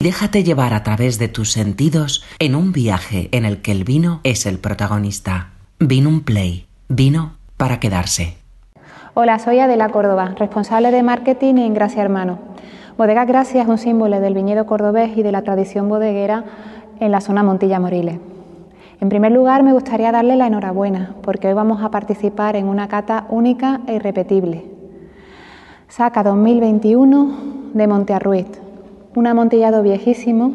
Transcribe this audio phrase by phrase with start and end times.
[0.00, 4.20] Déjate llevar a través de tus sentidos en un viaje en el que el vino
[4.22, 5.48] es el protagonista.
[5.80, 6.68] Vino un Play.
[6.88, 8.36] Vino para quedarse.
[9.14, 12.38] Hola, soy Adela Córdoba, responsable de marketing en Gracia Hermano.
[12.96, 16.44] Bodega Gracia es un símbolo del viñedo cordobés y de la tradición bodeguera
[17.00, 18.20] en la zona Montilla Moriles.
[19.00, 22.86] En primer lugar, me gustaría darle la enhorabuena porque hoy vamos a participar en una
[22.86, 24.64] cata única e irrepetible.
[25.88, 28.67] Saca 2021 de Montearruiz,
[29.18, 30.54] un amontillado viejísimo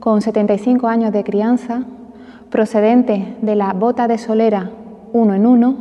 [0.00, 1.84] con 75 años de crianza,
[2.50, 4.72] procedente de la bota de solera
[5.12, 5.76] uno en uno,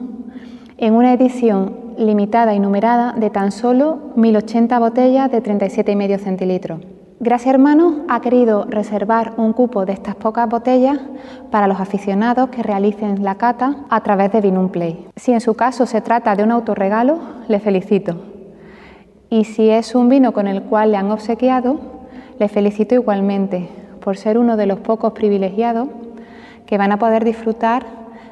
[0.78, 6.80] en una edición limitada y numerada de tan solo 1080 botellas de 37,5 centilitros.
[7.20, 11.00] Gracias Hermanos ha querido reservar un cupo de estas pocas botellas
[11.50, 15.08] para los aficionados que realicen la cata a través de Vinum Play.
[15.16, 18.16] Si en su caso se trata de un autorregalo, le felicito.
[19.32, 21.95] Y si es un vino con el cual le han obsequiado,
[22.40, 23.70] le felicito igualmente
[24.04, 25.90] por ser uno de los pocos privilegiados
[26.66, 27.86] que van a poder disfrutar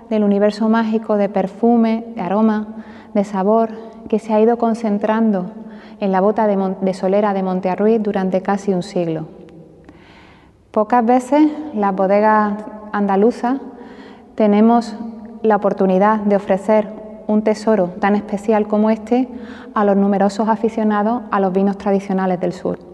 [0.10, 2.68] del universo mágico de perfume, de aroma,
[3.14, 3.70] de sabor
[4.10, 5.52] que se ha ido concentrando
[6.00, 9.28] en la bota de, solera de Montearruiz durante casi un siglo.
[10.72, 12.54] Pocas veces las bodegas
[12.92, 13.60] andaluzas
[14.36, 14.96] tenemos
[15.44, 16.90] la oportunidad de ofrecer
[17.28, 19.28] un tesoro tan especial como este
[19.74, 22.93] a los numerosos aficionados a los vinos tradicionales del sur.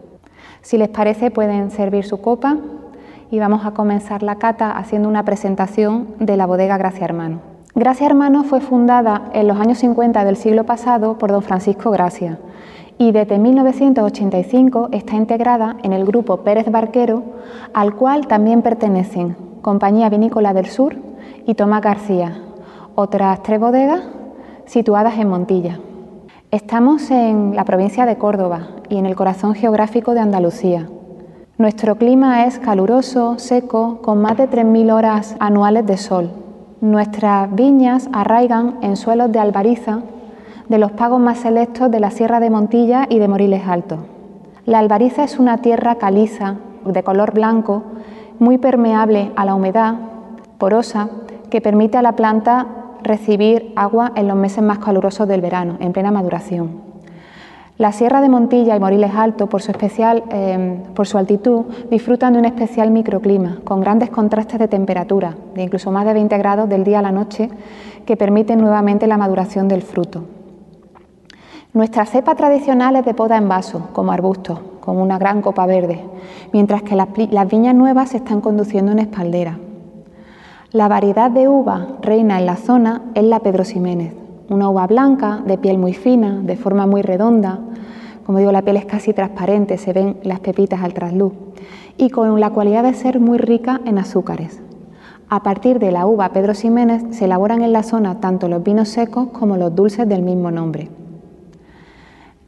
[0.61, 2.57] Si les parece pueden servir su copa
[3.31, 7.39] y vamos a comenzar la cata haciendo una presentación de la bodega Gracia Hermano.
[7.75, 12.39] Gracia Hermano fue fundada en los años 50 del siglo pasado por don Francisco Gracia
[12.97, 17.23] y desde 1985 está integrada en el grupo Pérez Barquero,
[17.73, 20.97] al cual también pertenecen Compañía Vinícola del Sur
[21.45, 22.37] y Tomás García,
[22.95, 24.01] otras tres bodegas
[24.65, 25.79] situadas en Montilla.
[26.51, 30.89] Estamos en la provincia de Córdoba y en el corazón geográfico de Andalucía.
[31.59, 36.31] Nuestro clima es caluroso, seco, con más de 3.000 horas anuales de sol.
[36.81, 39.99] Nuestras viñas arraigan en suelos de albariza
[40.67, 43.99] de los pagos más selectos de la Sierra de Montilla y de Moriles Alto.
[44.65, 47.83] La albariza es una tierra caliza, de color blanco,
[48.39, 49.97] muy permeable a la humedad,
[50.57, 51.09] porosa,
[51.51, 55.93] que permite a la planta recibir agua en los meses más calurosos del verano, en
[55.93, 56.89] plena maduración.
[57.79, 62.33] La Sierra de Montilla y Moriles Alto, por su, especial, em, por su altitud, disfrutan
[62.33, 66.67] de un especial microclima, con grandes contrastes de temperatura, de incluso más de 20 grados
[66.67, 67.49] del día a la noche,
[68.05, 70.25] que permiten nuevamente la maduración del fruto.
[71.71, 76.03] Nuestra cepa tradicional es de poda en vaso, como arbusto, con una gran copa verde,
[76.51, 79.57] mientras que las, las viñas nuevas se están conduciendo en espaldera.
[80.71, 84.13] La variedad de uva reina en la zona es la Pedro Ximénez,
[84.49, 87.59] una uva blanca, de piel muy fina, de forma muy redonda,
[88.23, 91.33] como digo, la piel es casi transparente, se ven las pepitas al trasluz,
[91.97, 94.61] y con la cualidad de ser muy rica en azúcares.
[95.27, 98.89] A partir de la uva Pedro Ximénez se elaboran en la zona tanto los vinos
[98.89, 100.91] secos como los dulces del mismo nombre.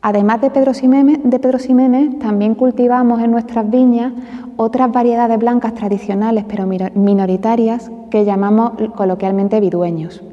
[0.03, 4.13] Además de Pedro, Ximénez, también cultivamos en nuestras viñas
[4.57, 10.23] otras variedades blancas tradicionales pero minoritarias que llamamos coloquialmente vidueños.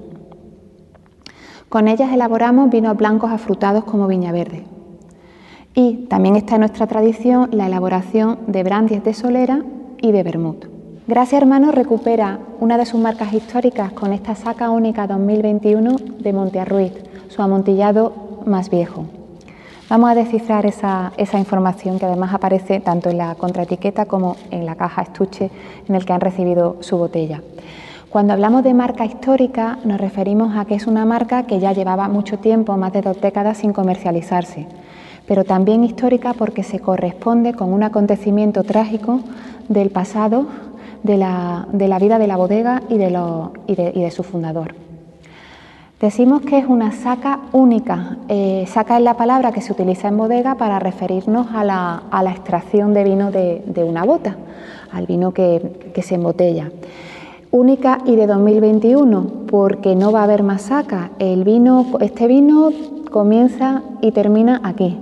[1.68, 4.64] Con ellas elaboramos vinos blancos afrutados como viña verde.
[5.74, 9.62] Y también está en nuestra tradición la elaboración de brandies de solera
[10.00, 10.64] y de vermut.
[11.06, 16.92] Gracia Hermano recupera una de sus marcas históricas con esta saca única 2021 de Montearruiz,
[17.28, 18.12] su amontillado
[18.46, 19.04] más viejo.
[19.88, 24.74] Vamos a descifrar esa, información que además aparece tanto en la contraetiqueta como en la
[24.74, 25.50] caja estuche
[25.88, 27.40] en el que han recibido su botella.
[28.10, 32.06] Cuando hablamos de marca histórica nos referimos a que es una marca que ya llevaba
[32.08, 34.66] mucho tiempo, más de dos décadas, sin comercializarse,
[35.26, 39.20] pero también histórica porque se corresponde con un acontecimiento trágico
[39.70, 40.48] del pasado
[41.02, 41.66] de la,
[41.98, 43.08] vida de la bodega y de,
[43.66, 44.74] y de, su fundador.
[46.00, 48.18] Decimos que es una saca única.
[48.28, 52.94] Eh, saca es la palabra que se utiliza en bodega para referirnos a la, extracción
[52.94, 54.36] de vino de, una bota,
[54.92, 56.70] al vino que, que se embotella
[57.50, 61.10] única y de 2021, porque no va a haber más saca.
[61.18, 62.70] El vino, este vino
[63.10, 64.98] comienza y termina aquí,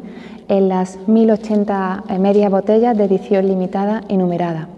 [0.48, 4.68] en las 1080 eh, medias botellas de edición limitada y numerada.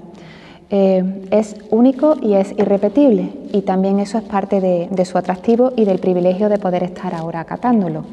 [0.70, 5.86] Eh, es único y es irrepetible y también eso es parte de, su atractivo y
[5.86, 8.04] del privilegio de poder estar ahora acatándolo.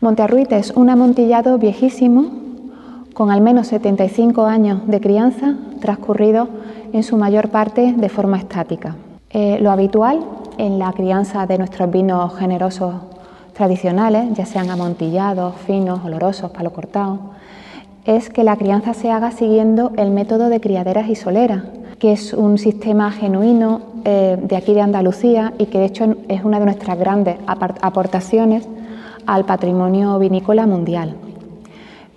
[0.00, 2.32] Montearruite es un amontillado viejísimo
[3.14, 6.48] con al menos 75 años de crianza transcurridos
[6.92, 8.96] en su mayor parte de forma estática.
[9.30, 10.24] Eh, lo habitual
[10.56, 12.94] en la crianza de nuestros vinos generosos
[13.52, 17.37] tradicionales, ya sean amontillados, finos, olorosos, palo cortado,
[18.08, 21.64] es que la crianza se haga siguiendo el método de criaderas y soleras,
[21.98, 26.42] que es un sistema genuino eh, de aquí de Andalucía y que de hecho es
[26.42, 28.66] una de nuestras grandes aportaciones
[29.26, 31.16] al patrimonio vinícola mundial.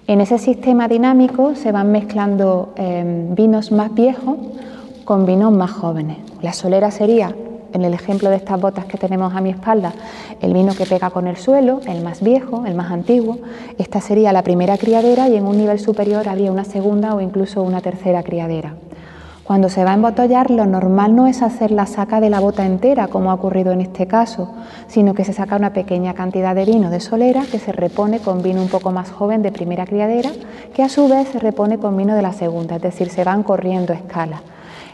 [0.07, 4.37] En ese sistema dinámico se van mezclando em, vinos más viejos
[5.03, 6.19] con vinos más jóvenes.
[6.41, 7.35] La solera sería,
[7.73, 9.93] en el ejemplo de estas botas que tenemos a mi espalda,
[10.41, 13.37] el vino que pega con el suelo, el más viejo, el más antiguo.
[13.77, 17.63] Esta sería la primera criadera y en un nivel superior habría una segunda o incluso
[17.63, 18.75] una tercera criadera.
[19.43, 22.65] Cuando se va a embotollar, lo normal no es hacer la saca de la bota
[22.65, 24.53] entera, como ha ocurrido en este caso,
[24.87, 28.43] sino que se saca una pequeña cantidad de vino de solera que se repone con
[28.43, 30.29] vino un poco más joven de primera criadera,
[30.73, 33.43] que a su vez se repone con vino de la segunda, es decir, se van
[33.43, 34.41] corriendo escala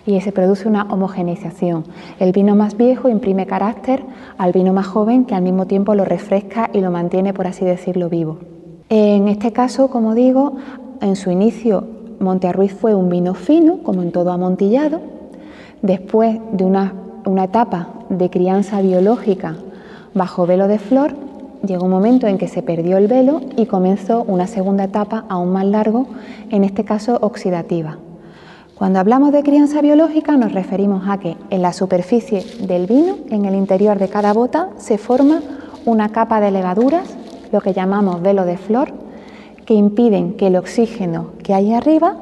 [0.07, 1.83] y se produce una homogeneización.
[2.18, 4.04] El vino más viejo imprime carácter
[4.38, 7.65] al vino más joven que al mismo tiempo lo refresca y lo mantiene, por así
[7.65, 8.38] decirlo, vivo.
[8.89, 10.56] En este caso, como digo,
[11.01, 11.83] en su inicio
[12.21, 15.01] Montearruiz fue un vino fino, como en todo amontillado.
[15.81, 16.94] Después de una,
[17.44, 19.57] etapa de crianza biológica
[20.13, 21.15] bajo velo de flor,
[21.65, 25.51] llegó un momento en que se perdió el velo y comenzó una segunda etapa aún
[25.51, 26.07] más largo,
[26.50, 27.98] en este caso oxidativa.
[28.77, 33.45] Cuando hablamos de crianza biológica nos referimos a que en la superficie del vino, en
[33.45, 35.41] el interior de cada bota, se forma
[35.85, 37.18] una capa de levaduras,
[37.51, 38.94] lo que llamamos velo de flor,
[39.65, 42.18] que impiden que el oxígeno que hay arriba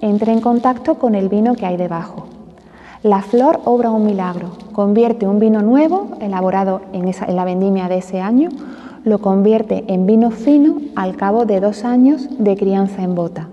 [0.00, 2.26] entre en contacto con el vino que hay debajo.
[3.02, 8.20] La flor obra un milagro, convierte un vino nuevo, elaborado en, la vendimia de ese
[8.20, 8.50] año,
[9.02, 13.48] lo convierte en vino fino al cabo de dos años de crianza en bota.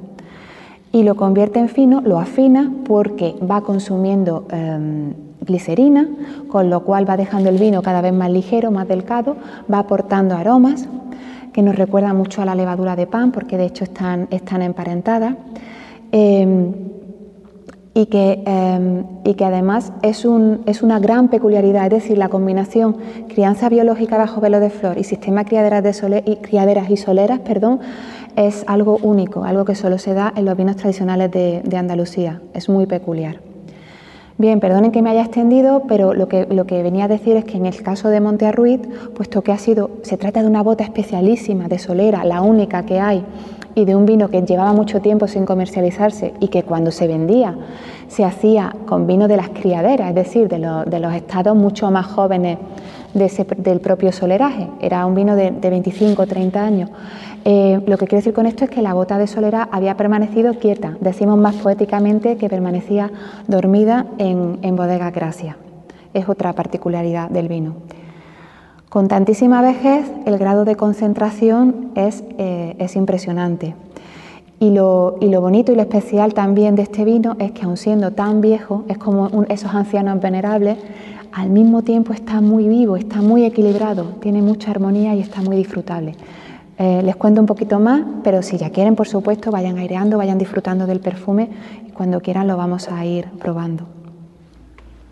[0.93, 6.07] Y lo convierte en fino, lo afina porque va consumiendo em, glicerina,
[6.47, 9.35] con lo cual va dejando el vino cada vez más ligero, más delgado,
[9.71, 10.87] va aportando aromas,
[11.51, 15.35] que nos recuerda mucho a la levadura de pan, porque de hecho están, están emparentadas.
[16.11, 16.73] Em,
[17.95, 22.29] y, que, em, y que, además es, un, es, una gran peculiaridad, es decir, la
[22.29, 22.97] combinación
[23.27, 27.79] crianza biológica bajo velo de flor y sistema criaderas, de y, criaderas y soleras perdón,
[28.35, 32.41] es algo único, algo que solo se da en los vinos tradicionales de, de Andalucía,
[32.53, 33.39] es muy peculiar.
[34.37, 37.45] Bien, perdonen que me haya extendido, pero lo que, lo que venía a decir es
[37.45, 38.81] que en el caso de Monte Arruiz,
[39.15, 42.99] puesto que ha sido, se trata de una bota especialísima de solera, la única que
[42.99, 43.23] hay,
[43.75, 47.55] y de un vino que llevaba mucho tiempo sin comercializarse y que cuando se vendía
[48.07, 52.05] se hacía con vino de las criaderas, es decir, de, de los estados mucho más
[52.05, 52.57] jóvenes
[53.13, 54.67] del propio soleraje.
[54.81, 56.89] Era un vino de, de 25 o 30 años.
[57.45, 60.53] Eh, lo que quiero decir con esto es que la bota de solera había permanecido
[60.59, 63.11] quieta, decimos más poéticamente que permanecía
[63.47, 65.57] dormida en, bodega gracia.
[66.13, 67.75] Es otra particularidad del vino.
[68.87, 73.75] Con tantísima vejez, el grado de concentración es, eh, impresionante.
[74.59, 78.39] Y lo, bonito y lo especial también de este vino es que, aun siendo tan
[78.39, 80.77] viejo, es como esos ancianos venerables,
[81.33, 85.57] al mismo tiempo está muy vivo, está muy equilibrado, tiene mucha armonía y está muy
[85.57, 86.15] disfrutable.
[86.79, 90.39] Eh, les cuento un poquito más, pero si ya quieren, por supuesto, vayan aireando, vayan
[90.39, 91.49] disfrutando del perfume
[91.87, 93.85] y cuando quieran lo vamos a ir probando.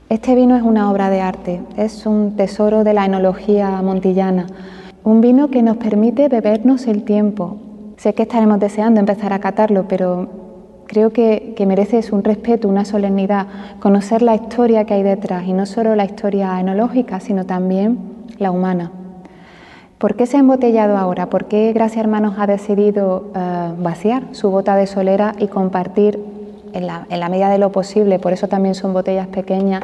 [0.09, 4.47] Este vino es una obra de arte, es un tesoro de la enología montillana,
[5.03, 7.57] un vino que nos permite bebernos el tiempo.
[7.97, 10.27] Sé que estaremos deseando empezar a catarlo, pero
[10.87, 13.47] creo que, que merece un respeto, una solemnidad,
[13.79, 17.99] conocer la historia que hay detrás, y no solo la historia enológica, sino también
[18.37, 18.91] la humana.
[20.01, 21.27] ¿Por qué se ha embotellado ahora?
[21.27, 26.19] ¿Por qué Gracia Hermanos ha decidido eh, vaciar su bota de solera y compartir
[26.73, 29.83] en la, medida de lo posible, por eso también son botellas pequeñas,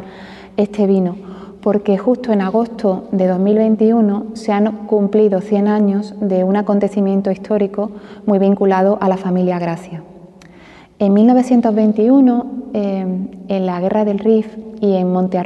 [0.58, 1.16] este vino?
[1.62, 7.92] Porque justo en agosto de 2021 se han cumplido 100 años de un acontecimiento histórico
[8.26, 10.02] muy vinculado a la familia Gracia.
[10.98, 13.06] En 1921, eh,
[13.50, 14.48] en la Guerra del Rif
[14.82, 15.40] y en Monte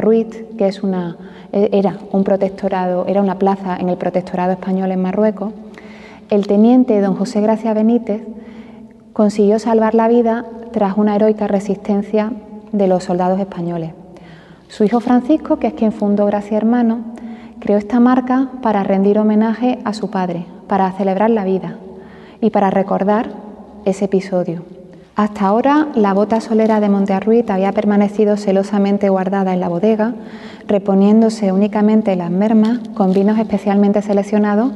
[0.57, 1.17] que es una
[1.51, 5.53] era un protectorado, era una plaza en el protectorado español en Marruecos,
[6.29, 8.21] el teniente don José Gracia Benítez
[9.11, 12.31] consiguió salvar la vida tras una heroica resistencia
[12.71, 13.91] de los soldados españoles.
[14.69, 16.99] Su hijo Francisco, que es quien fundó Gracia Hermano,
[17.59, 21.75] creó esta marca para rendir homenaje a su padre, para celebrar la vida
[22.39, 23.29] y para recordar
[23.83, 24.63] ese episodio.
[25.15, 30.13] Hasta ahora, la bota solera de Montearruit había permanecido celosamente guardada en la bodega,
[30.67, 34.71] reponiéndose únicamente las mermas con vinos especialmente seleccionados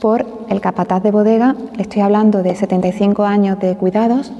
[0.00, 1.56] por el capataz de bodega.
[1.76, 4.32] Le estoy hablando de 75 años de cuidados.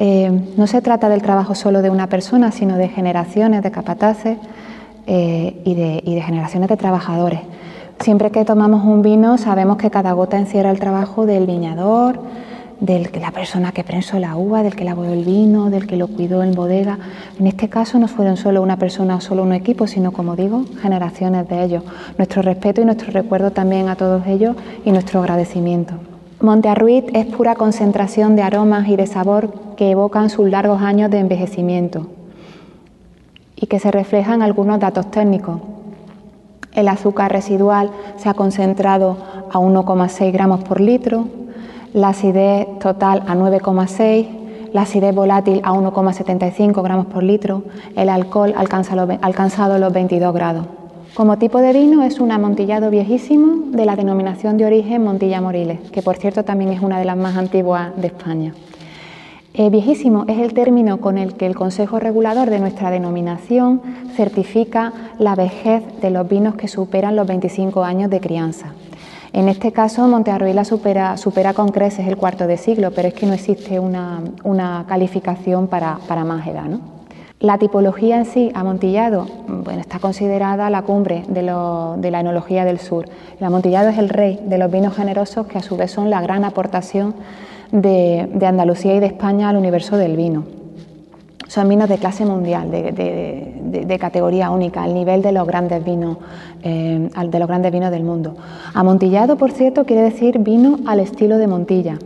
[0.00, 4.36] Eh, no se trata del trabajo solo de una persona, sino de generaciones de capataces
[5.06, 7.40] eh, y, de, y de generaciones de trabajadores.
[8.00, 12.18] Siempre que tomamos un vino sabemos que cada gota encierra el trabajo del viñador,
[12.82, 15.96] del que la persona que prensó la uva, del que elaboró el vino, del que
[15.96, 16.98] lo cuidó en bodega.
[17.38, 20.64] En este caso no fueron solo una persona o solo un equipo, sino como digo,
[20.80, 21.84] generaciones de ellos.
[22.18, 25.94] Nuestro respeto y nuestro recuerdo también a todos ellos y nuestro agradecimiento.
[26.40, 31.08] Monte Arruit es pura concentración de aromas y de sabor que evocan sus largos años
[31.08, 32.08] de envejecimiento
[33.54, 35.60] y que se reflejan algunos datos técnicos.
[36.72, 39.18] El azúcar residual se ha concentrado
[39.52, 41.28] a 1,6 gramos por litro,
[41.94, 44.26] la acidez total a 9,6,
[44.72, 47.64] la acidez volátil a 1,75 gramos por litro,
[47.96, 50.66] el alcohol alcanza alcanzado los 22 grados.
[51.14, 55.90] Como tipo de vino es un amontillado viejísimo de la denominación de origen Montilla Moriles,
[55.90, 58.54] que por cierto también es una de las más antiguas de España.
[59.52, 63.82] Eh, viejísimo es el término con el que el Consejo Regulador de nuestra denominación
[64.16, 68.72] certifica la vejez de los vinos que superan los 25 años de crianza.
[69.34, 73.24] En este caso, Montearruila supera, supera con creces el cuarto de siglo, pero es que
[73.24, 76.68] no existe una, calificación para, más edad.
[77.40, 83.06] La tipología en sí, amontillado, bueno, está considerada la cumbre de, la enología del sur.
[83.40, 86.20] El amontillado es el rey de los vinos generosos que a su vez son la
[86.20, 87.14] gran aportación
[87.72, 90.61] de Andalucía y de España al universo del vino
[91.52, 96.16] son vinos de clase mundial, de, categoría única, al nivel de los grandes vinos,
[96.62, 98.34] eh, de los grandes vinos del mundo.
[98.72, 101.98] Amontillado, por cierto, quiere decir vino al estilo de Montilla.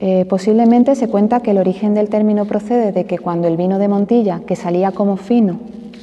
[0.00, 3.78] Eh, posiblemente se cuenta que el origen del término procede de que cuando el vino
[3.78, 5.60] de Montilla, que salía como fino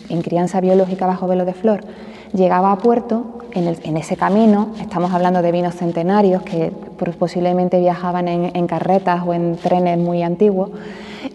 [0.08, 1.82] en crianza biológica bajo velo de flor,
[2.32, 6.72] llegaba a puerto, en, ese camino, estamos hablando de vinos centenarios que
[7.20, 10.70] posiblemente viajaban en carretas o en trenes muy antiguos,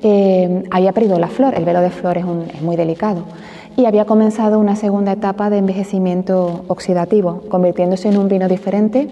[0.03, 2.25] eh, había perdido la flor, el velo de flor es,
[2.63, 3.25] muy delicado,
[3.77, 9.09] y había comenzado una segunda etapa de envejecimiento oxidativo, convirtiéndose en un vino diferente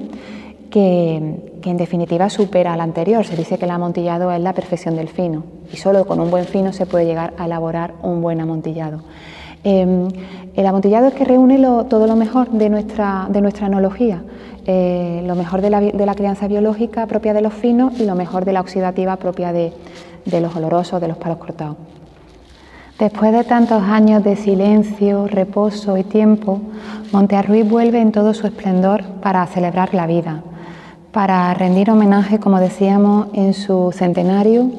[0.71, 1.16] que,
[1.64, 3.25] en definitiva supera al anterior.
[3.25, 6.45] Se dice que el amontillado es la perfección del fino y solo con un buen
[6.45, 9.00] fino se puede llegar a elaborar un buen amontillado.
[9.62, 10.09] Em,
[10.54, 14.23] el amontillado es que reúne todo lo mejor de nuestra, de nuestra enología,
[14.66, 18.52] eh, lo mejor de la, crianza biológica propia de los finos y lo mejor de
[18.52, 19.73] la oxidativa propia de,
[20.25, 21.76] de los olorosos, de los palos cortados.
[22.99, 26.61] Después de tantos años de silencio, reposo y tiempo,
[27.12, 30.42] Montearruiz vuelve en todo su esplendor para celebrar la vida,
[31.11, 34.71] para rendir homenaje, como decíamos, en su centenario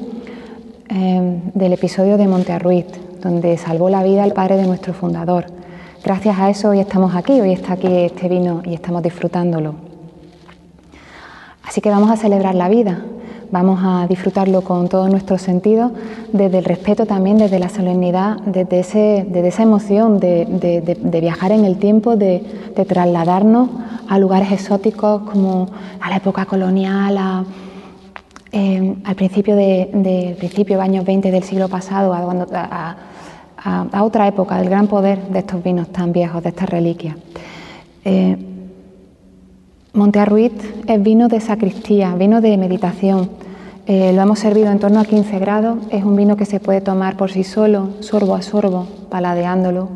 [0.88, 2.86] eh, del episodio de Montearruiz,
[3.20, 5.46] donde salvó la vida el padre de nuestro fundador.
[6.04, 9.74] Gracias a eso hoy estamos aquí, hoy está aquí este vino y estamos disfrutándolo.
[11.64, 13.02] Así que vamos a celebrar la vida,
[13.50, 15.90] vamos a disfrutarlo con todos nuestros sentidos,
[16.32, 21.64] desde el respeto también, desde la solemnidad, desde, ese, desde esa emoción de, viajar en
[21.64, 22.40] el tiempo, de,
[22.86, 23.70] trasladarnos
[24.08, 25.68] a lugares exóticos como
[26.00, 27.46] a la época colonial,
[28.52, 32.96] eh, al principio de, principio años 20 del siglo pasado, a,
[34.00, 37.16] otra época del gran poder de estos vinos tan viejos, de estas reliquias.
[38.04, 38.36] Eh,
[39.92, 40.52] Montearruit
[40.86, 43.30] es vino de sacristía, vino de meditación.
[43.86, 45.78] Eh, lo hemos servido en torno a 15 grados.
[45.90, 49.88] Es un vino que se puede tomar por sí solo, sorbo a sorbo, paladeándolo,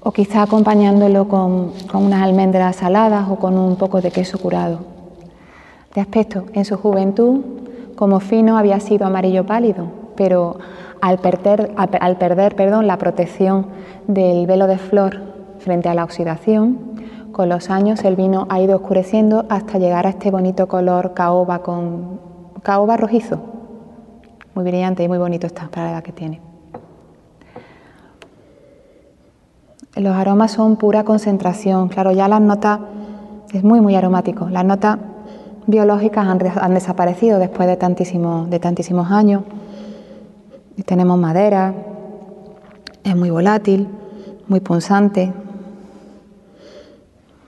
[0.00, 4.80] o quizá acompañándolo con, unas almendras saladas o con un poco de queso curado.
[5.94, 7.40] De aspecto, en su juventud,
[7.94, 10.56] como fino había sido amarillo pálido, pero
[11.02, 13.66] al perder, al perder perdón, la protección
[14.06, 15.20] del velo de flor
[15.58, 16.78] frente a la oxidación,
[17.32, 21.58] con los años el vino ha ido oscureciendo hasta llegar a este bonito color caoba
[21.58, 22.20] con
[22.62, 23.40] caoba rojizo.
[24.54, 26.40] Muy brillante y muy bonito está para la edad que tiene.
[29.96, 31.88] Los aromas son pura concentración.
[31.88, 32.78] Claro, ya las notas
[33.52, 34.48] es muy muy aromático.
[34.50, 34.98] Las notas
[35.66, 39.42] biológicas han, desaparecido después de, de tantísimos años.
[40.82, 41.74] Tenemos madera,
[43.04, 43.88] es muy volátil,
[44.48, 45.32] muy punzante,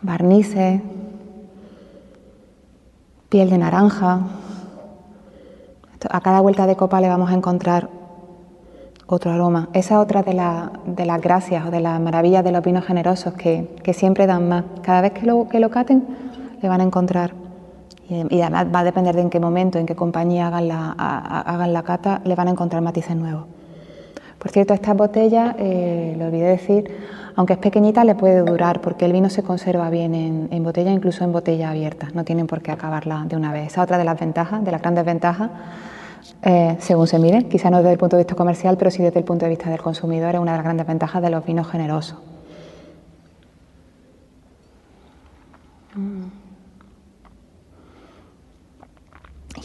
[0.03, 0.83] barnices,
[3.29, 4.21] piel de naranja.
[6.11, 7.89] A cada vuelta de copa le vamos a encontrar
[9.07, 9.69] otro aroma.
[9.73, 13.95] Esa es otra de, las gracias o de las maravillas de los vinos generosos que,
[13.95, 14.65] siempre dan más.
[14.83, 16.05] Cada vez que lo, que lo caten
[16.61, 17.44] le van a encontrar.
[18.09, 21.73] Y, además va a depender de en qué momento, en qué compañía hagan la, hagan
[21.73, 23.47] la cata, le van a encontrar matices nuevos.
[24.39, 26.85] Por cierto, estas botellas, eh, lo olvidé decir,
[27.35, 31.25] aunque es pequeñita, le puede durar porque el vino se conserva bien en, botella, incluso
[31.25, 32.09] en botella abierta.
[32.13, 33.69] No tienen por qué acabarla de una vez.
[33.69, 35.51] Esa otra de las ventajas, de las grandes ventajas,
[36.43, 39.19] eh, según se mire, quizá no desde el punto de vista comercial, pero sí desde
[39.19, 41.67] el punto de vista del consumidor, es una de las grandes ventajas de los vinos
[41.67, 42.19] generosos.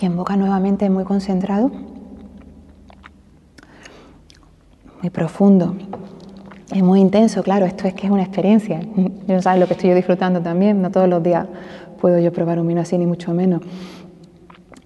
[0.01, 1.71] Y en boca nuevamente muy concentrado,
[5.01, 5.75] muy profundo.
[6.73, 8.79] Es muy intenso, claro, esto es que es una experiencia.
[9.27, 11.45] No sabes lo que estoy yo disfrutando también, no todos los días
[11.99, 13.61] puedo yo probar un vino así, ni mucho menos.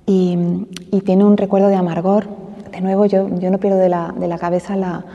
[0.06, 0.38] Y,
[1.06, 2.28] tiene un recuerdo de amargor.
[2.72, 5.06] De nuevo, yo, yo no pierdo de la, de la cabeza la,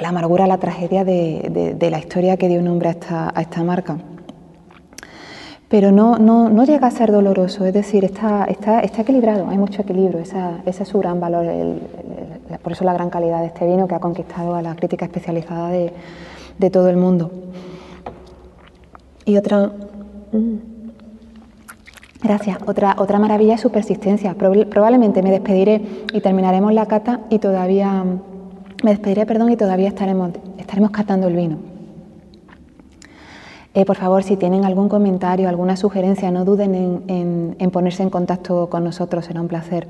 [0.00, 3.62] la, amargura, la tragedia de, de, la historia que dio nombre a esta, a esta
[3.62, 3.98] marca.
[5.72, 9.56] Pero no, no, no, llega a ser doloroso, es decir, está, está, está equilibrado, hay
[9.56, 11.46] mucho equilibrio, esa, ese es su gran valor,
[12.62, 15.70] por eso la gran calidad de este vino que ha conquistado a la crítica especializada
[15.70, 15.90] de,
[16.58, 17.30] de todo el mundo.
[19.24, 19.72] Y otra.
[20.32, 20.56] Mm,
[22.22, 22.58] Gracias.
[22.66, 24.34] Otra, otra maravilla es su persistencia.
[24.34, 28.04] Probablemente me despediré y terminaremos la cata y todavía
[28.84, 31.71] me despediré, perdón, y todavía estaremos, estaremos catando el vino.
[33.74, 38.68] Eh, por favor, si tienen algún comentario, alguna sugerencia, no duden en, ponerse en contacto
[38.68, 39.88] con nosotros, será un placer.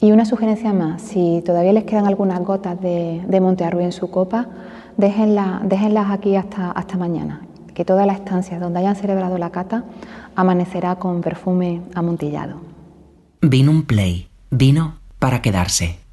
[0.00, 4.48] Y una sugerencia más, si todavía les quedan algunas gotas de, de en su copa,
[4.96, 7.42] déjenlas, aquí hasta, hasta mañana,
[7.74, 9.84] que toda la estancia donde hayan celebrado la cata
[10.34, 12.60] amanecerá con perfume amontillado.
[13.42, 16.05] Vino un play, vino para quedarse.